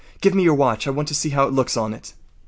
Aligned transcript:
Give 0.19 0.33
me 0.33 0.41
your 0.41 0.55
watch. 0.55 0.87
I 0.87 0.89
want 0.89 1.07
to 1.09 1.13
see 1.13 1.29
how 1.29 1.45
it 1.45 1.53
looks 1.53 1.77
on 1.77 1.93
it. 1.93 2.15